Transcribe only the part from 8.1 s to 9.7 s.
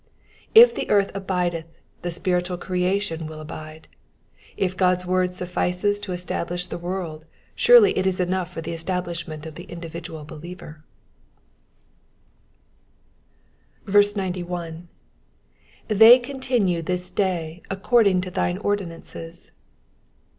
enough for the establishment of the